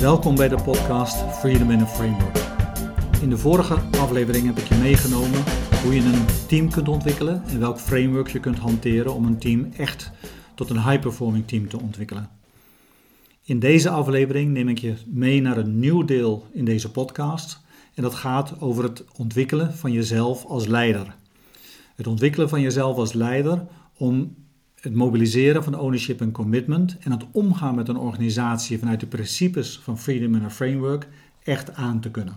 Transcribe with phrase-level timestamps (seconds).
[0.00, 2.36] Welkom bij de podcast Freedom in a Framework.
[3.20, 5.44] In de vorige aflevering heb ik je meegenomen
[5.82, 9.72] hoe je een team kunt ontwikkelen en welk framework je kunt hanteren om een team
[9.76, 10.10] echt
[10.54, 12.30] tot een high-performing team te ontwikkelen.
[13.42, 17.60] In deze aflevering neem ik je mee naar een nieuw deel in deze podcast
[17.94, 21.16] en dat gaat over het ontwikkelen van jezelf als leider.
[21.94, 24.34] Het ontwikkelen van jezelf als leider om
[24.80, 29.80] het mobiliseren van ownership en commitment en het omgaan met een organisatie vanuit de principes
[29.82, 31.08] van Freedom in a Framework
[31.42, 32.36] echt aan te kunnen.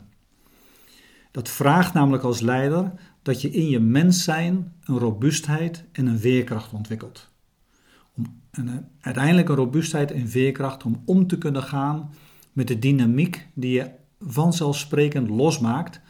[1.32, 6.20] Dat vraagt namelijk als leider dat je in je mens zijn een robuustheid en een
[6.20, 7.30] veerkracht ontwikkelt.
[8.16, 12.12] Om, en, uh, uiteindelijk een robuustheid en veerkracht om om te kunnen gaan
[12.54, 16.02] met de dynamiek die je vanzelfsprekend losmaakt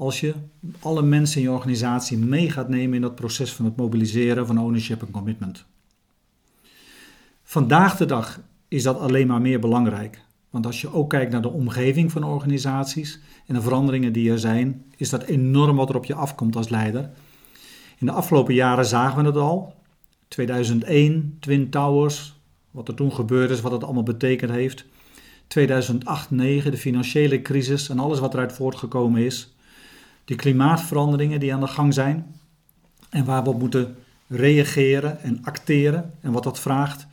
[0.00, 0.34] als je
[0.80, 4.58] alle mensen in je organisatie mee gaat nemen in dat proces van het mobiliseren van
[4.58, 5.64] ownership en commitment.
[7.42, 10.22] Vandaag de dag is dat alleen maar meer belangrijk.
[10.50, 14.38] Want als je ook kijkt naar de omgeving van organisaties en de veranderingen die er
[14.38, 17.10] zijn, is dat enorm wat er op je afkomt als leider.
[17.98, 19.74] In de afgelopen jaren zagen we het al.
[20.28, 24.84] 2001, Twin Towers, wat er toen gebeurd is, wat het allemaal betekend heeft.
[25.46, 29.54] 2008, 2009, de financiële crisis en alles wat eruit voortgekomen is.
[30.30, 32.26] De klimaatveranderingen die aan de gang zijn
[33.08, 37.06] en waar we op moeten reageren en acteren en wat dat vraagt.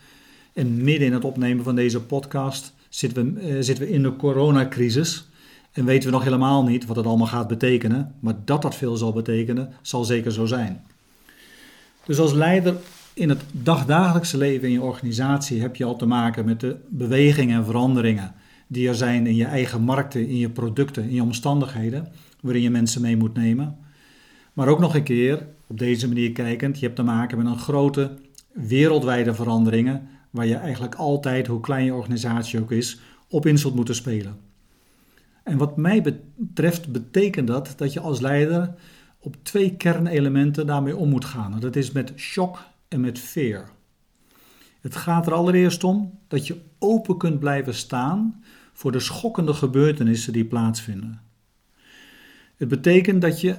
[0.54, 4.16] En midden in het opnemen van deze podcast zitten we, uh, zitten we in de
[4.16, 5.28] coronacrisis.
[5.72, 8.16] En weten we nog helemaal niet wat het allemaal gaat betekenen.
[8.20, 10.84] Maar dat dat veel zal betekenen, zal zeker zo zijn.
[12.06, 12.76] Dus als leider
[13.14, 17.58] in het dagdagelijkse leven in je organisatie heb je al te maken met de bewegingen
[17.58, 18.34] en veranderingen
[18.68, 22.08] die er zijn in je eigen markten, in je producten, in je omstandigheden,
[22.48, 23.78] waarin je mensen mee moet nemen.
[24.54, 27.60] Maar ook nog een keer, op deze manier kijkend, je hebt te maken met een
[27.60, 28.18] grote
[28.54, 33.76] wereldwijde veranderingen waar je eigenlijk altijd, hoe klein je organisatie ook is, op in zult
[33.76, 34.38] moeten spelen.
[35.44, 38.76] En wat mij betreft betekent dat dat je als leider
[39.20, 41.60] op twee kernelementen daarmee om moet gaan.
[41.60, 43.70] Dat is met shock en met fear.
[44.82, 48.44] Het gaat er allereerst om dat je open kunt blijven staan
[48.74, 51.22] voor de schokkende gebeurtenissen die plaatsvinden.
[52.58, 53.56] Het betekent dat je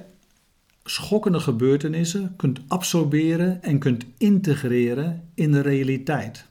[0.83, 6.45] schokkende gebeurtenissen kunt absorberen en kunt integreren in de realiteit.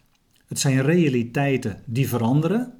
[0.46, 2.72] Het zijn realiteiten die veranderen.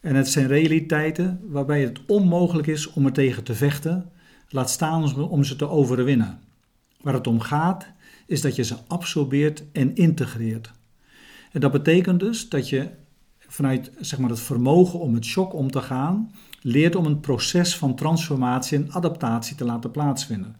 [0.00, 4.10] En het zijn realiteiten waarbij het onmogelijk is om er tegen te vechten,
[4.48, 6.40] laat staan om ze te overwinnen.
[7.00, 7.86] Waar het om gaat,
[8.26, 10.72] is dat je ze absorbeert en integreert.
[11.52, 12.88] En dat betekent dus dat je
[13.50, 16.30] vanuit zeg maar, het vermogen om met shock om te gaan,
[16.60, 20.56] leert om een proces van transformatie en adaptatie te laten plaatsvinden.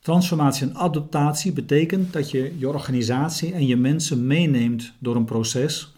[0.00, 5.92] Transformatie en adaptatie betekent dat je je organisatie en je mensen meeneemt door een proces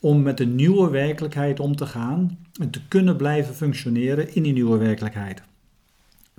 [0.00, 4.52] om met een nieuwe werkelijkheid om te gaan en te kunnen blijven functioneren in die
[4.52, 5.42] nieuwe werkelijkheid.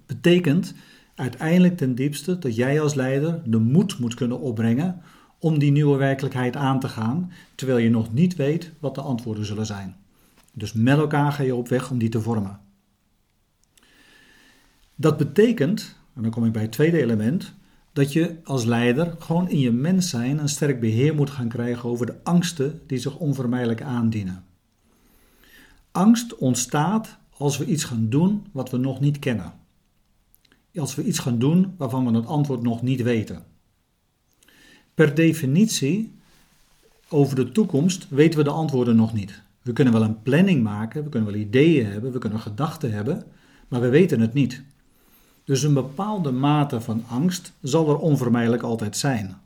[0.06, 0.74] Betekent
[1.16, 5.02] uiteindelijk ten diepste dat jij als leider de moed moet kunnen opbrengen
[5.44, 9.46] om die nieuwe werkelijkheid aan te gaan, terwijl je nog niet weet wat de antwoorden
[9.46, 9.96] zullen zijn.
[10.54, 12.60] Dus met elkaar ga je op weg om die te vormen.
[14.96, 17.54] Dat betekent en dan kom ik bij het tweede element,
[17.94, 21.90] dat je als leider gewoon in je mens zijn een sterk beheer moet gaan krijgen
[21.90, 24.44] over de angsten die zich onvermijdelijk aandienen.
[25.92, 29.54] Angst ontstaat als we iets gaan doen wat we nog niet kennen.
[30.76, 33.53] Als we iets gaan doen waarvan we het antwoord nog niet weten.
[34.94, 36.12] Per definitie,
[37.08, 39.42] over de toekomst weten we de antwoorden nog niet.
[39.62, 43.24] We kunnen wel een planning maken, we kunnen wel ideeën hebben, we kunnen gedachten hebben,
[43.68, 44.62] maar we weten het niet.
[45.44, 49.38] Dus een bepaalde mate van angst zal er onvermijdelijk altijd zijn.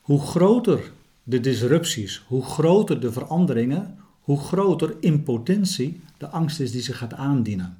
[0.00, 0.90] Hoe groter
[1.22, 6.98] de disrupties, hoe groter de veranderingen, hoe groter in potentie de angst is die zich
[6.98, 7.78] gaat aandienen.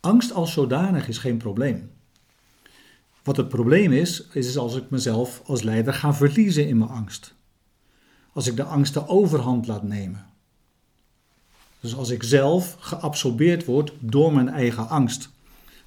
[0.00, 1.90] Angst als zodanig is geen probleem.
[3.22, 7.34] Wat het probleem is, is als ik mezelf als leider ga verliezen in mijn angst.
[8.32, 10.26] Als ik de angst de overhand laat nemen.
[11.80, 15.30] Dus als ik zelf geabsorbeerd word door mijn eigen angst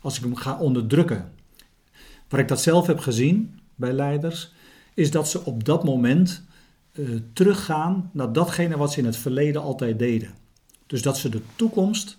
[0.02, 1.32] als ik hem ga onderdrukken.
[2.30, 4.54] Waar ik dat zelf heb gezien bij leiders,
[4.94, 6.44] is dat ze op dat moment
[6.92, 10.34] uh, teruggaan naar datgene wat ze in het verleden altijd deden.
[10.88, 12.18] Dus dat ze de toekomst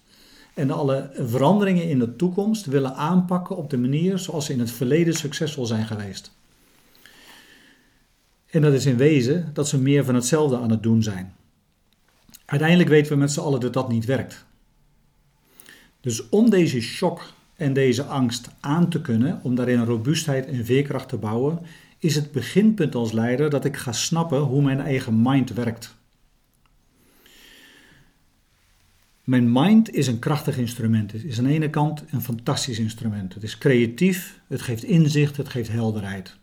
[0.56, 4.70] en alle veranderingen in de toekomst willen aanpakken op de manier zoals ze in het
[4.70, 6.32] verleden succesvol zijn geweest.
[8.50, 11.35] En dat is in wezen dat ze meer van hetzelfde aan het doen zijn.
[12.44, 14.44] Uiteindelijk weten we met z'n allen dat dat niet werkt.
[16.00, 21.09] Dus om deze shock en deze angst aan te kunnen, om daarin robuustheid en veerkracht
[21.09, 21.59] te bouwen,
[21.99, 25.97] is het beginpunt als leider dat ik ga snappen hoe mijn eigen mind werkt.
[29.26, 31.12] Mijn mind is een krachtig instrument.
[31.12, 33.34] Het is aan de ene kant een fantastisch instrument.
[33.34, 36.37] Het is creatief, het geeft inzicht, het geeft helderheid.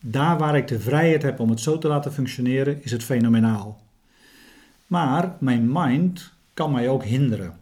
[0.00, 3.82] Daar waar ik de vrijheid heb om het zo te laten functioneren, is het fenomenaal.
[4.86, 7.58] Maar mijn mind kan mij ook hinderen.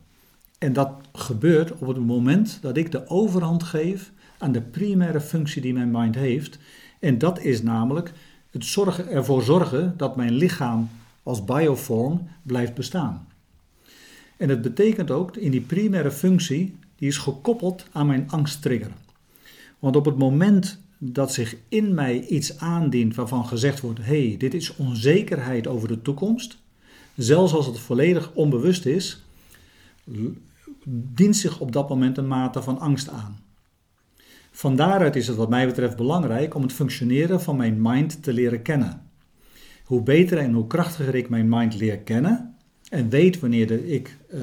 [0.59, 5.63] En dat gebeurt op het moment dat ik de overhand geef aan de primaire functie
[5.63, 6.59] die mijn mind heeft.
[7.01, 8.13] En dat is namelijk
[8.51, 10.89] het zorgen, ervoor zorgen dat mijn lichaam
[11.23, 13.27] als bioform blijft bestaan.
[14.43, 18.91] En het betekent ook, in die primaire functie, die is gekoppeld aan mijn angsttrigger.
[19.79, 24.37] Want op het moment dat zich in mij iets aandient waarvan gezegd wordt: hé, hey,
[24.37, 26.59] dit is onzekerheid over de toekomst,
[27.17, 29.25] zelfs als het volledig onbewust is,
[30.85, 33.41] dient zich op dat moment een mate van angst aan.
[34.51, 38.33] Van daaruit is het wat mij betreft belangrijk om het functioneren van mijn mind te
[38.33, 39.11] leren kennen.
[39.85, 42.52] Hoe beter en hoe krachtiger ik mijn mind leer kennen
[42.93, 44.41] en weet wanneer, ik, uh,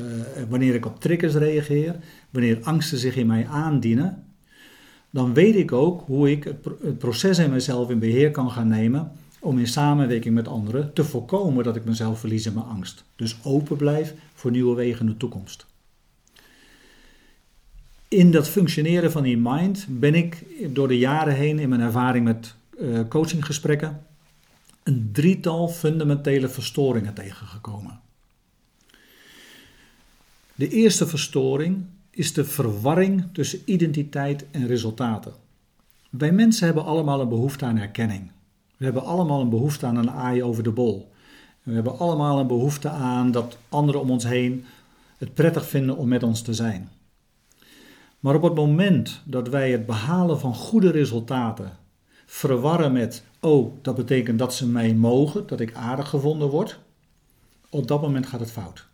[0.49, 1.95] wanneer ik op triggers reageer,
[2.29, 4.23] wanneer angsten zich in mij aandienen,
[5.09, 9.11] dan weet ik ook hoe ik het proces in mezelf in beheer kan gaan nemen
[9.39, 13.03] om in samenwerking met anderen te voorkomen dat ik mezelf verlies in mijn angst.
[13.15, 15.65] Dus open blijf voor nieuwe wegen in de toekomst.
[18.07, 22.25] In dat functioneren van die mind ben ik door de jaren heen in mijn ervaring
[22.25, 24.05] met uh, coachinggesprekken
[24.83, 28.07] een drietal fundamentele verstoringen tegengekomen.
[30.59, 35.33] De eerste verstoring is de verwarring tussen identiteit en resultaten.
[36.09, 38.31] Wij mensen hebben allemaal een behoefte aan erkenning.
[38.77, 41.11] We hebben allemaal een behoefte aan een aai over de bol.
[41.63, 44.65] We hebben allemaal een behoefte aan dat anderen om ons heen
[45.17, 46.89] het prettig vinden om met ons te zijn.
[48.19, 51.77] Maar op het moment dat wij het behalen van goede resultaten
[52.25, 56.79] verwarren met, oh, dat betekent dat ze mij mogen, dat ik aardig gevonden word,
[57.69, 58.88] op dat moment gaat het fout.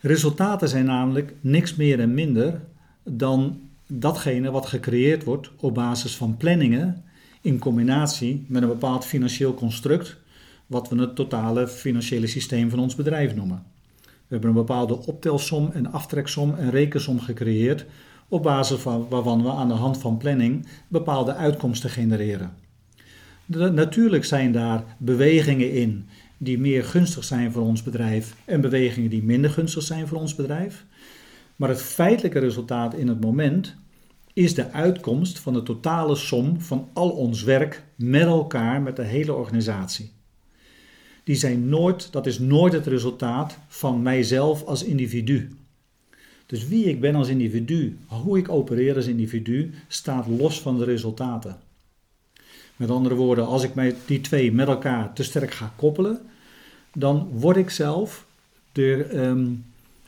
[0.00, 2.60] Resultaten zijn namelijk niks meer en minder
[3.02, 7.04] dan datgene wat gecreëerd wordt op basis van planningen
[7.40, 10.16] in combinatie met een bepaald financieel construct,
[10.66, 13.62] wat we het totale financiële systeem van ons bedrijf noemen.
[14.02, 17.84] We hebben een bepaalde optelsom en aftreksom en rekensom gecreëerd,
[18.28, 22.52] op basis van waarvan we aan de hand van planning bepaalde uitkomsten genereren.
[23.46, 26.08] natuurlijk zijn daar bewegingen in
[26.38, 30.34] die meer gunstig zijn voor ons bedrijf en bewegingen die minder gunstig zijn voor ons
[30.34, 30.84] bedrijf.
[31.56, 33.76] Maar het feitelijke resultaat in het moment
[34.32, 39.02] is de uitkomst van de totale som van al ons werk met elkaar, met de
[39.02, 40.12] hele organisatie.
[41.24, 45.48] Die zijn nooit, dat is nooit het resultaat van mijzelf als individu.
[46.46, 50.84] Dus wie ik ben als individu, hoe ik opereer als individu, staat los van de
[50.84, 51.56] resultaten.
[52.78, 56.20] Met andere woorden, als ik mij die twee met elkaar te sterk ga koppelen,
[56.92, 58.24] dan word ik zelf
[58.72, 59.46] de, ehm,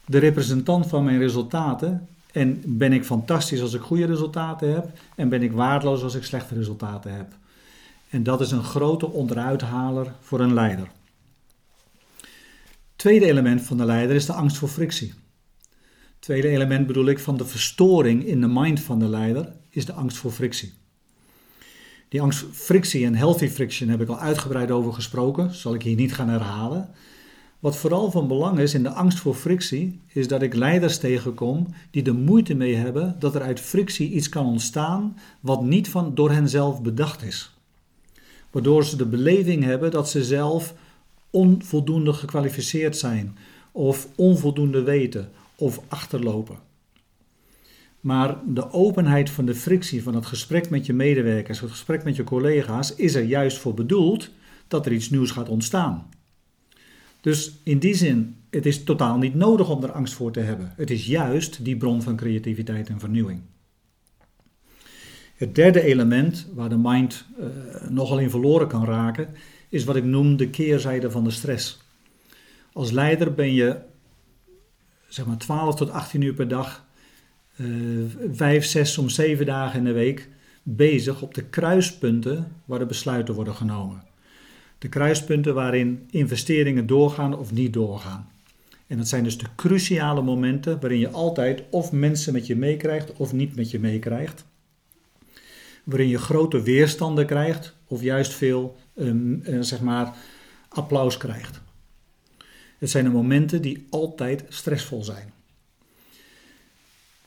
[0.07, 2.09] de representant van mijn resultaten.
[2.33, 6.25] En ben ik fantastisch als ik goede resultaten heb, en ben ik waardeloos als ik
[6.25, 7.27] slechte resultaten heb.
[8.11, 10.89] En dat is een grote onderuithaler voor een leider.
[12.97, 15.15] Tweede element van de leider is de angst voor frictie.
[16.19, 19.93] Tweede element bedoel ik van de verstoring in de mind van de leider is de
[19.93, 20.73] angst voor frictie.
[22.11, 25.97] Die angst frictie en healthy friction heb ik al uitgebreid over gesproken, zal ik hier
[25.97, 26.89] niet gaan herhalen.
[27.61, 31.67] Wat vooral van belang is in de angst voor frictie, is dat ik leiders tegenkom
[31.91, 36.15] die er moeite mee hebben dat er uit frictie iets kan ontstaan wat niet van,
[36.15, 37.55] door hen zelf bedacht is.
[38.51, 40.75] Waardoor ze de beleving hebben dat ze zelf
[41.31, 43.37] onvoldoende gekwalificeerd zijn,
[43.73, 46.70] of onvoldoende weten, of achterlopen.
[48.01, 52.17] Maar de openheid van de frictie van het gesprek met je medewerkers, het gesprek met
[52.17, 54.31] je collega's, is er juist voor bedoeld
[54.69, 56.09] dat er iets nieuws gaat ontstaan.
[57.21, 60.73] Dus in die zin, het is totaal niet nodig om er angst voor te hebben.
[60.77, 63.41] Het is juist die bron van creativiteit en vernieuwing.
[65.35, 67.47] Het derde element waar de mind uh,
[67.89, 69.29] nogal in verloren kan raken,
[69.69, 71.81] is wat ik noem de keerzijde van de stress.
[72.73, 73.77] Als leider ben je
[75.09, 76.87] zeg maar 12 tot 18 uur per dag
[78.33, 80.29] vijf, zes, soms zeven dagen in de week
[80.63, 84.03] bezig op de kruispunten waar de besluiten worden genomen.
[84.79, 88.31] De kruispunten waarin investeringen doorgaan of niet doorgaan.
[88.87, 93.13] En dat zijn dus de cruciale momenten waarin je altijd of mensen met je meekrijgt
[93.13, 94.45] of niet met je meekrijgt.
[95.85, 100.15] Waarin je grote weerstanden krijgt of juist veel um, uh, zeg maar,
[100.69, 101.61] applaus krijgt.
[102.79, 105.33] Het zijn de momenten die altijd stressvol zijn.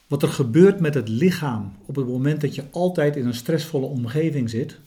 [0.08, 3.86] Wat er gebeurt met het lichaam op het moment dat je altijd in een stressvolle
[3.86, 4.80] omgeving zit,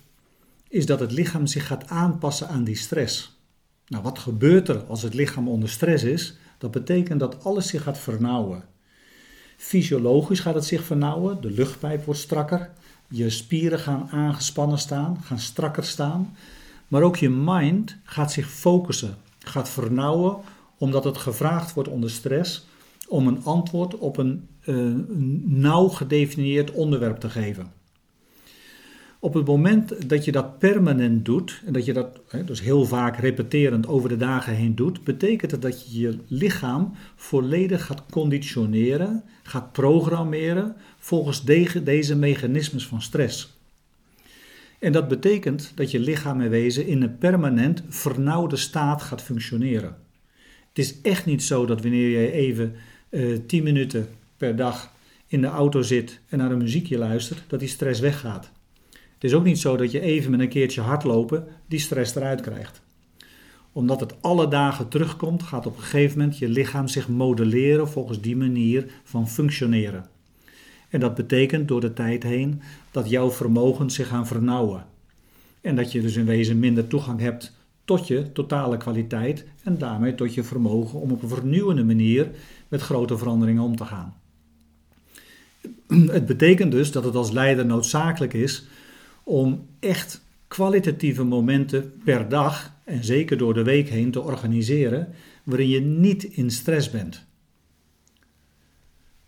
[0.68, 3.38] is dat het lichaam zich gaat aanpassen aan die stress.
[3.86, 6.36] Nou, wat gebeurt er als het lichaam onder stress is?
[6.58, 8.64] Dat betekent dat alles zich gaat vernauwen.
[9.56, 12.70] Fysiologisch gaat het zich vernauwen, de luchtpijp wordt strakker,
[13.08, 16.36] je spieren gaan aangespannen staan, gaan strakker staan.
[16.88, 20.36] Maar ook je mind gaat zich focussen, gaat vernauwen,
[20.78, 22.66] omdat het gevraagd wordt onder stress
[23.08, 24.94] om een antwoord op een, uh,
[25.44, 27.72] nauw gedefinieerd onderwerp te geven.
[29.18, 33.16] Op het moment dat je dat permanent doet, en dat je dat dus heel vaak
[33.16, 39.22] repeterend over de dagen heen doet, betekent het dat je je lichaam volledig gaat conditioneren,
[39.42, 41.44] gaat programmeren volgens
[41.84, 43.58] deze mechanismes van stress.
[44.78, 49.96] En dat betekent dat je lichaam en wezen in een permanent vernauwde staat gaat functioneren.
[50.68, 52.74] Het is echt niet zo dat wanneer je even
[53.10, 54.92] uh, eh, 10 minuten per dag
[55.26, 58.50] in de auto zit en naar een muziekje luistert, dat die stress weggaat.
[58.90, 62.40] Het is ook niet zo dat je even met een keertje hardlopen die stress eruit
[62.40, 62.80] krijgt.
[63.72, 68.20] Omdat het alle dagen terugkomt, gaat op een gegeven moment je lichaam zich modelleren volgens
[68.20, 70.06] die manier van functioneren.
[70.88, 74.86] En dat betekent door de tijd heen dat jouw vermogens zich gaan vernauwen.
[75.60, 77.52] En dat je dus in wezen minder toegang hebt
[77.84, 82.30] tot je totale kwaliteit en daarmee tot je vermogen om op een vernieuwende manier
[82.68, 84.14] met grote veranderingen om te gaan.
[86.04, 88.66] Het betekent dus dat het als leider noodzakelijk is
[89.22, 95.08] om echt kwalitatieve momenten per dag en zeker door de week heen te organiseren
[95.44, 97.24] waarin je niet in stress bent.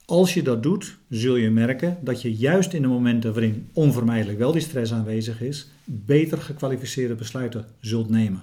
[0.04, 4.38] Als je dat doet, zul je merken dat je juist in de momenten waarin onvermijdelijk
[4.38, 8.42] wel die stress aanwezig is, beter gekwalificeerde besluiten zult nemen.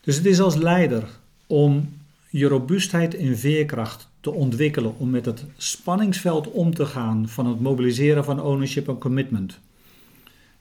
[0.00, 1.08] Dus het is als leider
[1.46, 1.88] om
[2.38, 7.60] je robuustheid en veerkracht te ontwikkelen om met het spanningsveld om te gaan van het
[7.60, 9.58] mobiliseren van ownership en commitment.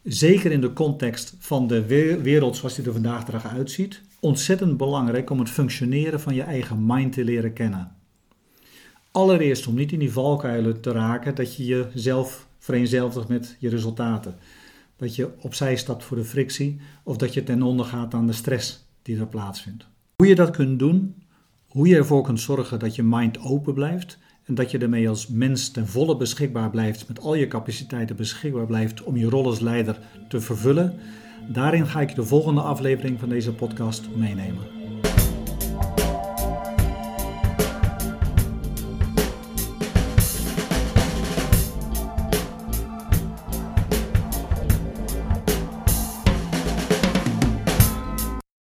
[0.04, 1.86] Zeker in de context van de
[2.22, 6.42] wereld zoals die er vandaag de dag uitziet, ontzettend belangrijk om het functioneren van je
[6.42, 7.96] eigen mind te leren kennen.
[9.12, 14.36] Allereerst om niet in die valkuilen te raken dat je jezelf vereenzelvigt met je resultaten.
[14.96, 18.34] Dat je opzij stapt voor de frictie of dat je ten onder gaat aan de
[18.34, 19.88] stress die er plaatsvindt.
[20.16, 21.16] Hoe je dat kunt doen,
[21.76, 25.28] hoe je ervoor kunt zorgen dat je mind open blijft en dat je ermee als
[25.28, 29.60] mens ten volle beschikbaar blijft, met al je capaciteiten beschikbaar blijft om je rol als
[29.60, 30.94] leider te vervullen.
[31.48, 34.85] Daarin ga ik de volgende aflevering van deze podcast meenemen.